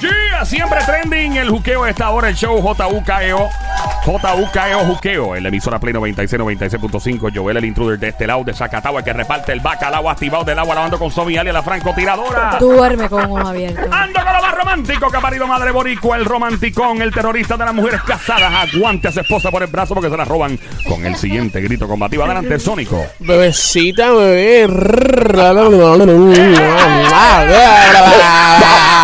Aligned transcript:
Yeah, 0.00 0.44
siempre 0.44 0.80
trending 0.84 1.36
el 1.36 1.50
juqueo 1.50 1.84
de 1.84 1.90
esta 1.90 2.10
hora, 2.10 2.28
el 2.28 2.34
show 2.34 2.60
JUKEO. 2.60 3.69
JUKEO 4.04 4.78
Juqueo, 4.86 5.36
en 5.36 5.42
la 5.42 5.48
emisora 5.48 5.78
Play 5.78 5.92
96, 5.92 6.40
96.5. 6.40 7.30
Joel, 7.34 7.56
el 7.58 7.64
intruder 7.64 7.98
de 7.98 8.08
este 8.08 8.26
lado 8.26 8.44
de 8.44 8.54
Zacatau, 8.54 8.98
el 8.98 9.04
que 9.04 9.12
reparte 9.12 9.52
el 9.52 9.60
bacalao 9.60 10.08
activado 10.08 10.44
del 10.44 10.58
agua, 10.58 10.74
lavando 10.74 10.98
con 10.98 11.10
Somi 11.10 11.36
Ali, 11.36 11.52
la 11.52 11.62
francotiradora. 11.62 12.56
Duerme 12.58 13.08
con 13.08 13.30
un 13.30 13.40
abierto. 13.46 13.80
Ando 13.90 14.20
con 14.20 14.32
lo 14.32 14.42
más 14.42 14.54
romántico 14.54 15.10
que 15.10 15.16
ha 15.16 15.20
parido 15.20 15.46
Madre 15.46 15.70
Boricua, 15.70 16.16
el 16.16 16.24
romanticón, 16.24 17.02
el 17.02 17.12
terrorista 17.12 17.56
de 17.56 17.64
las 17.64 17.74
mujeres 17.74 18.02
casadas. 18.02 18.52
Aguante 18.74 19.08
a 19.08 19.12
su 19.12 19.20
esposa 19.20 19.50
por 19.50 19.62
el 19.62 19.68
brazo 19.68 19.94
porque 19.94 20.10
se 20.10 20.16
la 20.16 20.24
roban 20.24 20.58
con 20.86 21.04
el 21.04 21.16
siguiente 21.16 21.60
grito 21.60 21.86
combativo. 21.86 22.24
Adelante, 22.24 22.54
el 22.54 22.60
Sónico. 22.60 23.04
Bebecita, 23.18 24.10
bebé. 24.12 24.66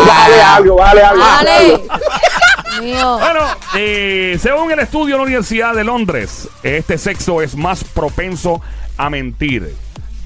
Vale 0.06 0.42
algo, 0.42 0.76
vale 0.76 1.02
algo. 1.02 1.22
¡Dale! 1.22 1.80
Bueno, 2.94 3.40
eh, 3.76 4.36
según 4.40 4.70
el 4.70 4.78
estudio 4.78 5.14
de 5.14 5.18
la 5.18 5.22
Universidad 5.24 5.74
de 5.74 5.82
Londres, 5.82 6.48
este 6.62 6.98
sexo 6.98 7.42
es 7.42 7.56
más 7.56 7.82
propenso 7.82 8.60
a 8.96 9.10
mentir. 9.10 9.74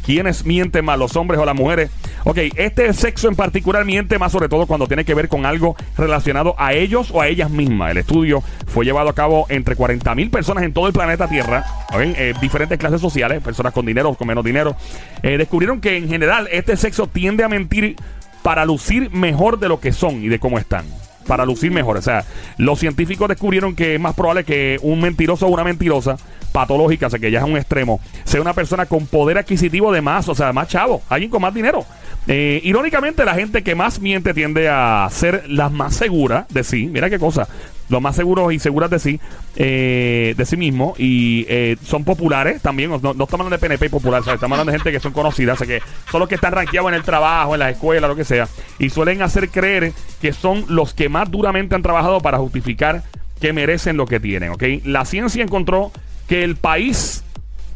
¿Quiénes 0.04 0.44
mienten 0.44 0.84
más, 0.84 0.98
los 0.98 1.16
hombres 1.16 1.40
o 1.40 1.44
las 1.46 1.54
mujeres? 1.54 1.90
Ok, 2.24 2.38
este 2.56 2.92
sexo 2.92 3.28
en 3.28 3.36
particular 3.36 3.84
miente 3.86 4.18
más 4.18 4.32
sobre 4.32 4.48
todo 4.48 4.66
cuando 4.66 4.86
tiene 4.86 5.04
que 5.06 5.14
ver 5.14 5.28
con 5.28 5.46
algo 5.46 5.74
relacionado 5.96 6.54
a 6.58 6.74
ellos 6.74 7.10
o 7.12 7.22
a 7.22 7.28
ellas 7.28 7.48
mismas. 7.48 7.92
El 7.92 7.98
estudio 7.98 8.42
fue 8.66 8.84
llevado 8.84 9.08
a 9.08 9.14
cabo 9.14 9.46
entre 9.48 9.76
40 9.76 10.14
mil 10.14 10.30
personas 10.30 10.64
en 10.64 10.74
todo 10.74 10.86
el 10.86 10.92
planeta 10.92 11.28
Tierra. 11.28 11.64
Eh, 11.98 12.34
diferentes 12.40 12.78
clases 12.78 13.00
sociales, 13.00 13.42
personas 13.42 13.72
con 13.72 13.86
dinero, 13.86 14.14
con 14.14 14.28
menos 14.28 14.44
dinero. 14.44 14.76
Eh, 15.22 15.38
descubrieron 15.38 15.80
que 15.80 15.96
en 15.96 16.08
general 16.08 16.46
este 16.52 16.76
sexo 16.76 17.06
tiende 17.06 17.42
a 17.42 17.48
mentir 17.48 17.96
para 18.42 18.66
lucir 18.66 19.10
mejor 19.10 19.58
de 19.58 19.68
lo 19.68 19.80
que 19.80 19.92
son 19.92 20.22
y 20.22 20.28
de 20.28 20.38
cómo 20.38 20.58
están. 20.58 20.84
Para 21.26 21.44
lucir 21.44 21.70
mejor. 21.70 21.96
O 21.96 22.02
sea, 22.02 22.24
los 22.56 22.78
científicos 22.78 23.28
descubrieron 23.28 23.74
que 23.74 23.94
es 23.94 24.00
más 24.00 24.14
probable 24.14 24.44
que 24.44 24.78
un 24.82 25.00
mentiroso 25.00 25.46
o 25.46 25.50
una 25.50 25.64
mentirosa 25.64 26.16
patológica, 26.52 27.06
o 27.06 27.10
sea, 27.10 27.18
que 27.18 27.30
ya 27.30 27.38
es 27.38 27.44
un 27.44 27.56
extremo, 27.56 28.00
sea 28.24 28.40
una 28.40 28.54
persona 28.54 28.86
con 28.86 29.06
poder 29.06 29.38
adquisitivo 29.38 29.92
de 29.92 30.00
más, 30.00 30.28
o 30.28 30.34
sea, 30.34 30.52
más 30.52 30.68
chavo, 30.68 31.02
alguien 31.08 31.30
con 31.30 31.42
más 31.42 31.54
dinero. 31.54 31.84
Eh, 32.26 32.60
irónicamente, 32.64 33.24
la 33.24 33.34
gente 33.34 33.62
que 33.62 33.74
más 33.74 34.00
miente 34.00 34.34
tiende 34.34 34.68
a 34.68 35.08
ser 35.10 35.44
la 35.48 35.68
más 35.68 35.94
segura 35.94 36.46
de 36.50 36.64
sí. 36.64 36.86
Mira 36.86 37.08
qué 37.08 37.18
cosa. 37.18 37.48
Los 37.90 38.00
más 38.00 38.16
seguros 38.16 38.52
y 38.52 38.58
seguras 38.58 38.88
de 38.88 38.98
sí, 38.98 39.20
eh, 39.56 40.34
de 40.36 40.46
sí 40.46 40.56
mismo. 40.56 40.94
Y 40.96 41.44
eh, 41.48 41.76
son 41.84 42.04
populares 42.04 42.62
también. 42.62 42.90
No, 42.90 42.98
no 42.98 43.10
estamos 43.10 43.32
hablando 43.32 43.50
de 43.50 43.58
PNP 43.58 43.86
y 43.86 43.88
popular, 43.88 44.22
¿sabes? 44.22 44.36
estamos 44.36 44.56
hablando 44.56 44.72
de 44.72 44.78
gente 44.78 44.92
que 44.92 45.00
son 45.00 45.12
conocidas. 45.12 45.60
O 45.60 45.66
que 45.66 45.82
son 46.10 46.20
los 46.20 46.28
que 46.28 46.36
están 46.36 46.52
rankeados 46.52 46.88
en 46.88 46.94
el 46.94 47.02
trabajo, 47.02 47.54
en 47.54 47.60
la 47.60 47.70
escuela, 47.70 48.08
lo 48.08 48.16
que 48.16 48.24
sea. 48.24 48.48
Y 48.78 48.90
suelen 48.90 49.20
hacer 49.22 49.50
creer 49.50 49.92
que 50.22 50.32
son 50.32 50.64
los 50.68 50.94
que 50.94 51.08
más 51.08 51.30
duramente 51.30 51.74
han 51.74 51.82
trabajado 51.82 52.20
para 52.20 52.38
justificar 52.38 53.02
que 53.40 53.52
merecen 53.52 53.96
lo 53.96 54.06
que 54.06 54.20
tienen. 54.20 54.50
¿ok? 54.50 54.62
La 54.84 55.04
ciencia 55.04 55.42
encontró 55.42 55.90
que 56.28 56.44
el 56.44 56.56
país 56.56 57.24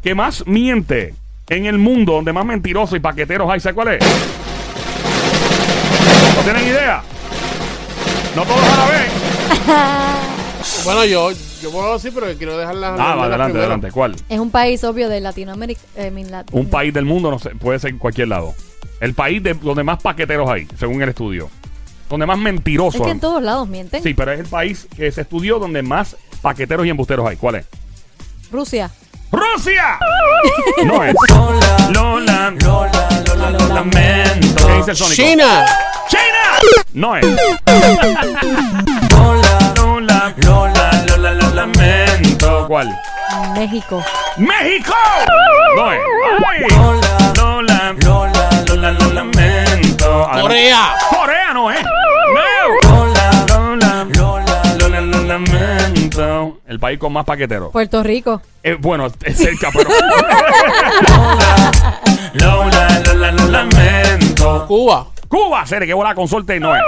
que 0.01 0.15
más 0.15 0.47
miente 0.47 1.13
en 1.49 1.65
el 1.65 1.77
mundo, 1.77 2.13
donde 2.13 2.31
más 2.31 2.45
mentirosos 2.45 2.95
y 2.95 2.99
paqueteros 2.99 3.49
hay, 3.49 3.59
¿sabes 3.59 3.75
cuál 3.75 3.89
es? 3.89 3.99
¿No 6.37 6.43
tienen 6.43 6.67
idea? 6.67 7.01
No 8.35 8.43
todos 8.43 8.63
a 8.63 8.77
la 8.77 8.91
vez. 8.91 9.24
Bueno, 10.83 11.05
yo, 11.05 11.29
yo 11.61 11.71
puedo 11.71 11.93
decir, 11.93 12.11
pero 12.13 12.25
quiero 12.37 12.57
dejar 12.57 12.75
las. 12.75 12.99
Ah, 12.99 13.13
adelante, 13.13 13.35
primeras. 13.45 13.55
adelante. 13.65 13.91
¿Cuál? 13.91 14.15
Es 14.27 14.39
un 14.39 14.49
país 14.49 14.83
obvio 14.83 15.09
de 15.09 15.19
Latinoamérica. 15.19 15.79
eh, 15.95 16.11
Un 16.51 16.69
país 16.69 16.91
del 16.93 17.05
mundo, 17.05 17.29
no 17.29 17.37
sé, 17.37 17.51
puede 17.51 17.77
ser 17.77 17.91
en 17.91 17.99
cualquier 17.99 18.29
lado. 18.29 18.55
El 18.99 19.13
país 19.13 19.43
de, 19.43 19.53
donde 19.53 19.83
más 19.83 20.01
paqueteros 20.01 20.49
hay, 20.49 20.67
según 20.79 21.01
el 21.03 21.09
estudio. 21.09 21.49
Donde 22.09 22.25
más 22.25 22.39
mentirosos. 22.39 22.95
Es 22.95 23.01
que 23.05 23.11
en 23.11 23.17
hay. 23.17 23.21
todos 23.21 23.43
lados 23.43 23.67
mienten. 23.67 24.01
Sí, 24.01 24.13
pero 24.15 24.31
es 24.31 24.39
el 24.39 24.47
país 24.47 24.87
que 24.95 25.11
se 25.11 25.21
estudió 25.21 25.59
donde 25.59 25.83
más 25.83 26.15
paqueteros 26.41 26.85
y 26.85 26.89
embusteros 26.89 27.27
hay. 27.29 27.35
¿Cuál 27.35 27.55
es? 27.55 27.65
Rusia. 28.51 28.89
¡Rusia! 29.31 29.99
No 30.85 31.03
es. 31.03 31.13
Lola, 31.29 31.89
Lola, 31.91 32.53
Lola, 33.27 33.49
lo 33.51 33.67
lamento. 33.73 34.67
¿Qué 34.67 34.73
dice 34.77 34.91
el 34.91 34.97
Sónico? 34.97 35.15
China. 35.23 35.65
¡China! 36.07 36.81
No 36.93 37.15
es. 37.17 37.25
¿Cuál? 42.75 42.91
México. 43.55 44.03
¡México! 44.35 44.93
No 45.77 45.93
es. 45.93 45.99
Lola, 46.75 47.33
Lola, 47.37 47.95
Lola, 48.03 48.63
Lola, 48.67 48.91
lo 48.91 49.13
lamento. 49.13 50.29
Corea. 50.41 50.93
Corea 51.09 51.53
no 51.53 51.71
es. 51.71 51.81
No. 51.81 52.89
Lola, 52.89 53.45
Lola, 53.47 54.07
Lola, 54.17 54.75
Lola, 54.77 54.99
lo 54.99 55.23
lamento. 55.23 56.57
El 56.67 56.77
país 56.77 56.99
con 56.99 57.13
más 57.13 57.23
paqueteros. 57.23 57.71
Puerto 57.71 58.03
Rico. 58.03 58.41
Eh, 58.61 58.75
bueno, 58.77 59.07
es 59.23 59.37
cerca, 59.37 59.69
pero. 59.71 59.89
Lola, 62.33 63.01
Lola, 63.05 63.31
lo 63.31 63.47
lamento. 63.47 64.65
Cuba. 64.67 65.07
Cuba, 65.29 65.65
serie 65.65 65.87
que 65.87 65.93
bola 65.93 66.13
con 66.13 66.27
suerte 66.27 66.59
no 66.59 66.75
es. 66.75 66.81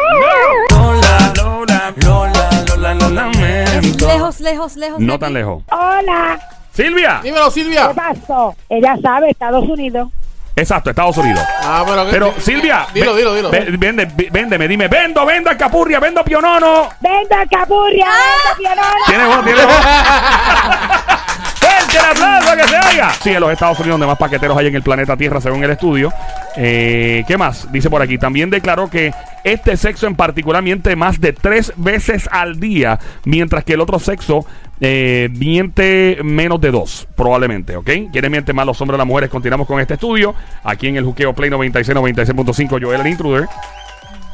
Lola, 0.70 1.34
Lola, 1.34 1.47
Lola, 1.58 1.94
Lola, 2.06 2.94
lo 2.94 3.06
Es 3.08 3.12
lamento. 3.12 4.08
lejos, 4.08 4.40
lejos, 4.42 4.76
lejos. 4.76 5.00
No 5.00 5.18
tan 5.18 5.34
lejos. 5.34 5.64
Hola, 5.72 6.38
Silvia. 6.72 7.20
Dímelo, 7.24 7.50
Silvia. 7.50 7.88
¿qué 7.88 7.94
pasó? 7.96 8.56
Ella 8.70 8.96
sabe, 9.02 9.32
Estados 9.32 9.68
Unidos. 9.68 10.10
Exacto, 10.56 10.92
Estados 10.92 11.18
Unidos. 11.18 11.44
Ah, 11.64 11.84
pero. 11.88 12.06
¿qué- 12.06 12.12
Pero 12.12 12.34
Silvia. 12.40 12.86
Dilo, 12.94 13.16
dilo, 13.16 13.34
dilo. 13.34 13.50
ve- 13.50 13.66
Vende, 13.76 14.06
ve- 14.06 14.30
véndeme, 14.32 14.68
dime. 14.68 14.88
Vendo, 14.88 15.26
vendo 15.26 15.50
a 15.50 15.58
Capurria, 15.58 16.00
vendo 16.00 16.22
a 16.22 16.24
Pionono. 16.24 16.90
¡Venda 17.00 17.44
Capurria! 17.50 18.06
¡Venda 18.06 18.58
Pianola! 18.58 18.98
Tiene 19.08 19.26
voz, 19.26 19.44
tiene 19.44 19.66
voz. 19.66 19.76
¡Fuerte 21.60 21.98
el 21.98 22.06
aplauso 22.06 22.56
que 22.56 22.68
se 22.68 22.80
oiga! 22.92 23.14
Sí, 23.22 23.30
en 23.32 23.40
los 23.40 23.52
Estados 23.52 23.80
Unidos, 23.80 23.94
donde 23.96 24.08
más 24.08 24.18
paqueteros 24.20 24.56
hay 24.58 24.68
en 24.68 24.76
el 24.76 24.84
planeta 24.84 25.18
Tierra, 25.18 25.42
según 25.42 25.64
el 25.64 25.72
estudio. 25.72 26.14
Eh, 26.60 27.24
¿Qué 27.28 27.38
más? 27.38 27.72
Dice 27.72 27.90
por 27.90 28.02
aquí. 28.02 28.18
También 28.18 28.50
declaró 28.50 28.90
que 28.90 29.12
este 29.44 29.78
sexo 29.78 30.08
en 30.08 30.16
particular 30.16 30.64
miente 30.64 30.96
más 30.96 31.22
de 31.22 31.32
tres 31.32 31.72
veces 31.78 32.28
al 32.32 32.60
día, 32.60 33.00
mientras 33.26 33.64
que 33.64 33.74
el 33.74 33.82
otro 33.82 34.00
sexo 34.00 34.46
eh, 34.82 35.30
miente 35.34 36.18
menos 36.24 36.60
de 36.60 36.72
dos, 36.72 37.08
probablemente, 37.16 37.76
¿ok? 37.76 37.90
¿Quiénes 38.12 38.32
mienten 38.32 38.56
más 38.56 38.66
los 38.66 38.82
hombres 38.82 38.96
o 38.96 38.98
las 38.98 39.08
mujeres? 39.08 39.30
Continuamos 39.30 39.68
con 39.68 39.80
este 39.80 39.94
estudio. 39.94 40.34
Aquí 40.64 40.88
en 40.88 40.98
el 40.98 41.06
Juqueo 41.06 41.34
Play 41.34 41.52
96, 41.52 41.96
96.5, 41.96 42.84
Joel 42.84 43.02
el 43.02 43.08
Intruder. 43.08 43.48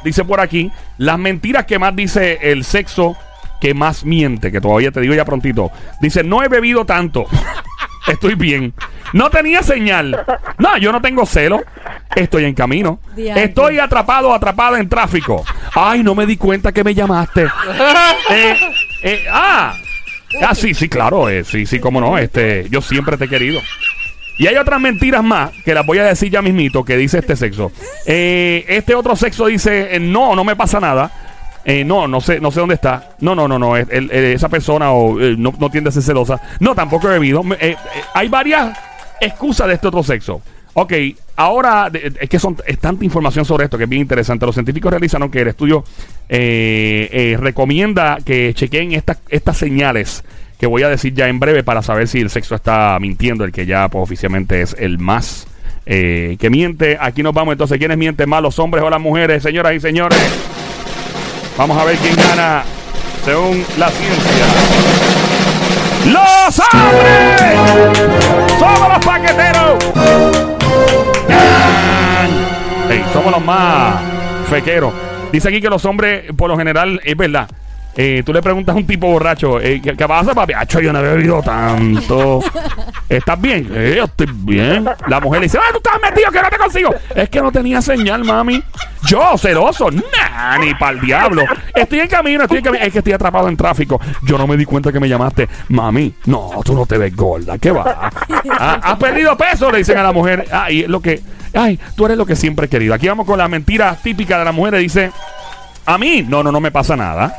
Dice 0.03 0.23
por 0.23 0.39
aquí, 0.39 0.71
las 0.97 1.19
mentiras 1.19 1.65
que 1.65 1.77
más 1.77 1.95
dice 1.95 2.39
el 2.41 2.63
sexo 2.63 3.17
que 3.59 3.73
más 3.73 4.03
miente, 4.03 4.51
que 4.51 4.59
todavía 4.59 4.91
te 4.91 5.01
digo 5.01 5.13
ya 5.13 5.23
prontito. 5.23 5.71
Dice, 6.01 6.23
no 6.23 6.43
he 6.43 6.47
bebido 6.47 6.85
tanto. 6.85 7.25
Estoy 8.07 8.35
bien. 8.35 8.73
No 9.13 9.29
tenía 9.29 9.61
señal. 9.63 10.25
No, 10.57 10.77
yo 10.77 10.91
no 10.91 11.01
tengo 11.01 11.25
celo. 11.25 11.61
Estoy 12.15 12.45
en 12.45 12.53
camino. 12.53 12.99
Estoy 13.15 13.79
atrapado 13.79 14.33
atrapada 14.33 14.79
en 14.79 14.89
tráfico. 14.89 15.43
Ay, 15.75 16.03
no 16.03 16.15
me 16.15 16.25
di 16.25 16.37
cuenta 16.37 16.71
que 16.71 16.83
me 16.83 16.93
llamaste. 16.93 17.47
Eh, 18.29 18.55
eh, 19.03 19.25
ah. 19.29 19.75
Ah, 20.41 20.55
sí, 20.55 20.73
sí, 20.73 20.87
claro. 20.89 21.29
eh, 21.29 21.43
sí, 21.43 21.65
sí, 21.65 21.79
cómo 21.79 21.99
no. 21.99 22.17
Este, 22.17 22.67
yo 22.69 22.81
siempre 22.81 23.17
te 23.17 23.25
he 23.25 23.29
querido. 23.29 23.61
Y 24.37 24.47
hay 24.47 24.55
otras 24.55 24.79
mentiras 24.79 25.23
más 25.23 25.51
que 25.63 25.73
las 25.73 25.85
voy 25.85 25.99
a 25.99 26.05
decir 26.05 26.31
ya 26.31 26.41
mismito 26.41 26.83
que 26.83 26.97
dice 26.97 27.19
este 27.19 27.35
sexo. 27.35 27.71
Eh, 28.07 28.65
este 28.67 28.95
otro 28.95 29.15
sexo 29.15 29.45
dice, 29.45 29.99
no, 29.99 30.35
no 30.35 30.43
me 30.43 30.55
pasa 30.55 30.79
nada. 30.79 31.11
Eh, 31.65 31.85
no, 31.85 32.07
no 32.07 32.19
sé, 32.19 32.39
no 32.39 32.51
sé 32.51 32.59
dónde 32.59 32.75
está. 32.75 33.15
No, 33.19 33.35
no, 33.35 33.47
no, 33.47 33.57
no. 33.57 33.77
esa 33.77 34.49
persona 34.49 34.91
o, 34.91 35.19
eh, 35.19 35.35
no, 35.37 35.53
tiende 35.71 35.89
a 35.89 35.93
ser 35.93 36.03
celosa. 36.03 36.41
No, 36.59 36.75
tampoco 36.75 37.07
he 37.09 37.13
bebido. 37.13 37.41
Eh, 37.53 37.57
eh, 37.71 37.75
hay 38.13 38.27
varias 38.27 38.77
excusas 39.21 39.67
de 39.67 39.75
este 39.75 39.87
otro 39.87 40.03
sexo. 40.03 40.41
Ok, 40.75 40.91
ahora 41.35 41.91
es 41.93 42.27
que 42.27 42.39
son, 42.39 42.57
es 42.65 42.79
tanta 42.79 43.05
información 43.05 43.45
sobre 43.45 43.65
esto 43.65 43.77
que 43.77 43.83
es 43.83 43.89
bien 43.89 44.01
interesante. 44.01 44.45
Los 44.45 44.55
científicos 44.55 44.91
realizaron 44.91 45.29
que 45.29 45.41
el 45.41 45.49
estudio 45.49 45.83
recomienda 46.27 48.17
que 48.25 48.53
chequen 48.55 48.93
estas 48.93 49.19
estas 49.29 49.57
señales 49.57 50.23
que 50.59 50.65
voy 50.65 50.81
a 50.81 50.89
decir 50.89 51.13
ya 51.13 51.27
en 51.27 51.39
breve 51.39 51.63
para 51.63 51.83
saber 51.83 52.07
si 52.07 52.21
el 52.21 52.31
sexo 52.31 52.55
está 52.55 52.97
mintiendo, 52.99 53.43
el 53.43 53.51
que 53.51 53.67
ya 53.67 53.87
pues, 53.87 54.01
oficialmente 54.01 54.61
es 54.61 54.75
el 54.79 54.97
más 54.97 55.47
que 55.85 56.47
miente. 56.49 56.97
Aquí 56.99 57.21
nos 57.21 57.33
vamos 57.33 57.51
entonces. 57.51 57.77
¿Quiénes 57.77 57.97
mienten 57.97 58.27
más, 58.27 58.41
los 58.41 58.57
hombres 58.57 58.83
o 58.83 58.89
las 58.89 59.01
mujeres, 59.01 59.43
señoras 59.43 59.75
y 59.75 59.79
señores? 59.79 60.17
Vamos 61.57 61.77
a 61.77 61.85
ver 61.85 61.97
quién 61.97 62.15
gana 62.15 62.63
según 63.23 63.63
la 63.77 63.89
ciencia. 63.89 64.45
¡Los 66.07 66.59
hombres! 66.59 67.53
¡Somos 68.59 68.89
los 68.89 69.05
paqueteros! 69.05 69.83
Ey, 72.89 73.03
somos 73.13 73.31
los 73.31 73.45
más 73.45 73.95
fequeros. 74.49 74.93
Dice 75.31 75.49
aquí 75.49 75.61
que 75.61 75.69
los 75.69 75.85
hombres, 75.85 76.25
por 76.35 76.49
lo 76.49 76.57
general, 76.57 76.99
es 77.03 77.15
verdad. 77.15 77.47
Eh, 77.95 78.23
tú 78.25 78.33
le 78.33 78.41
preguntas 78.41 78.75
a 78.75 78.77
un 78.77 78.87
tipo 78.87 79.07
borracho, 79.07 79.59
eh, 79.59 79.79
¿qué, 79.83 79.95
qué 79.95 80.07
pasa, 80.07 80.33
papi? 80.33 80.53
Acho, 80.53 80.79
yo 80.79 80.91
no 80.91 80.99
he 80.99 81.03
bebido 81.03 81.41
tanto. 81.41 82.39
¿Estás 83.07 83.39
bien? 83.39 83.69
Eh, 83.73 83.93
yo 83.97 84.05
estoy 84.05 84.27
bien. 84.31 84.89
La 85.07 85.19
mujer 85.19 85.41
le 85.41 85.45
dice, 85.45 85.59
ah, 85.59 85.69
tú 85.71 85.77
estás 85.77 86.01
metido, 86.01 86.31
que 86.31 86.41
no 86.41 86.49
te 86.49 86.57
consigo. 86.57 86.95
Es 87.15 87.29
que 87.29 87.41
no 87.41 87.51
tenía 87.51 87.81
señal, 87.81 88.23
mami. 88.23 88.63
Yo, 89.05 89.37
celoso, 89.37 89.91
nah, 89.91 90.57
ni 90.57 90.73
para 90.75 90.93
el 90.93 91.01
diablo. 91.01 91.43
Estoy 91.75 91.99
en 91.99 92.07
camino, 92.07 92.43
estoy 92.43 92.59
en 92.59 92.63
camino. 92.63 92.83
Es 92.83 92.91
que 92.91 92.99
estoy 92.99 93.13
atrapado 93.13 93.47
en 93.47 93.57
tráfico. 93.57 93.99
Yo 94.23 94.37
no 94.37 94.47
me 94.47 94.57
di 94.57 94.65
cuenta 94.65 94.91
que 94.91 94.99
me 94.99 95.07
llamaste. 95.09 95.47
Mami, 95.69 96.13
no, 96.25 96.51
tú 96.63 96.73
no 96.73 96.85
te 96.85 96.97
ves 96.97 97.15
gorda. 97.15 97.57
¿Qué 97.57 97.71
va? 97.71 98.09
Ah, 98.49 98.79
Has 98.81 98.97
perdido 98.97 99.35
peso, 99.37 99.71
le 99.71 99.79
dicen 99.79 99.97
a 99.97 100.03
la 100.03 100.11
mujer. 100.11 100.47
Ah, 100.51 100.71
y 100.71 100.87
lo 100.87 100.99
que. 100.99 101.21
Ay, 101.53 101.79
tú 101.95 102.05
eres 102.05 102.17
lo 102.17 102.25
que 102.25 102.35
siempre 102.35 102.65
he 102.65 102.69
querido. 102.69 102.93
Aquí 102.93 103.07
vamos 103.07 103.27
con 103.27 103.37
la 103.37 103.47
mentira 103.47 103.95
típica 104.01 104.39
de 104.39 104.45
la 104.45 104.51
mujer. 104.51 104.77
Dice, 104.77 105.11
a 105.85 105.97
mí, 105.97 106.25
no, 106.27 106.41
no, 106.41 106.51
no 106.51 106.59
me 106.59 106.71
pasa 106.71 106.95
nada. 106.95 107.35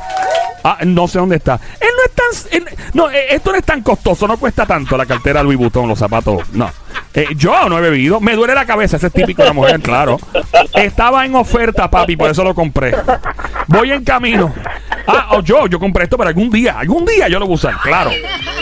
Ah, 0.67 0.79
no 0.83 1.07
sé 1.07 1.19
dónde 1.19 1.35
está. 1.35 1.59
Él 1.79 1.89
no 1.95 2.03
es 2.03 2.11
tan. 2.11 2.75
no, 2.95 3.11
eh, 3.11 3.27
esto 3.29 3.51
no 3.51 3.57
es 3.59 3.63
tan 3.63 3.83
costoso, 3.83 4.27
no 4.27 4.35
cuesta 4.37 4.65
tanto 4.65 4.97
la 4.97 5.05
cartera 5.05 5.43
Louis 5.43 5.59
Vuitton, 5.59 5.87
los 5.87 5.99
zapatos. 5.99 6.41
No. 6.53 6.71
Eh, 7.13 7.27
yo 7.35 7.69
no 7.69 7.77
he 7.77 7.81
bebido. 7.81 8.19
Me 8.19 8.33
duele 8.33 8.55
la 8.55 8.65
cabeza, 8.65 8.97
ese 8.97 9.07
es 9.07 9.13
típico 9.13 9.43
de 9.43 9.49
la 9.49 9.53
mujer, 9.53 9.79
claro. 9.79 10.17
Estaba 10.73 11.23
en 11.23 11.35
oferta, 11.35 11.87
papi, 11.87 12.17
por 12.17 12.31
eso 12.31 12.43
lo 12.43 12.55
compré. 12.55 12.95
Voy 13.67 13.91
en 13.91 14.03
camino. 14.03 14.51
Ah, 15.05 15.35
o 15.35 15.41
yo, 15.41 15.67
yo 15.67 15.79
compré 15.79 16.05
esto, 16.05 16.17
pero 16.17 16.29
algún 16.29 16.49
día, 16.49 16.79
algún 16.79 17.05
día 17.05 17.27
yo 17.27 17.37
lo 17.37 17.45
voy 17.45 17.53
a 17.53 17.55
usar, 17.55 17.75
claro. 17.83 18.09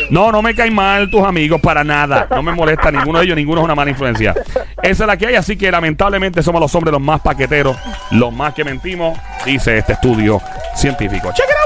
No, 0.09 0.29
no 0.29 0.41
me 0.41 0.53
caen 0.53 0.75
mal 0.75 1.09
tus 1.09 1.23
amigos 1.23 1.61
para 1.61 1.85
nada. 1.85 2.27
No 2.29 2.43
me 2.43 2.51
molesta 2.51 2.91
ninguno 2.91 3.19
de 3.19 3.25
ellos, 3.25 3.37
ninguno 3.37 3.61
es 3.61 3.65
una 3.65 3.75
mala 3.75 3.91
influencia. 3.91 4.33
Esa 4.81 5.03
es 5.03 5.07
la 5.07 5.15
que 5.15 5.27
hay, 5.27 5.35
así 5.35 5.55
que 5.55 5.71
lamentablemente 5.71 6.43
somos 6.43 6.59
los 6.59 6.75
hombres 6.75 6.91
los 6.91 7.01
más 7.01 7.21
paqueteros, 7.21 7.77
los 8.11 8.33
más 8.33 8.53
que 8.53 8.65
mentimos, 8.65 9.17
dice 9.45 9.77
este 9.77 9.93
estudio 9.93 10.41
científico. 10.75 11.29
Out. 11.29 11.62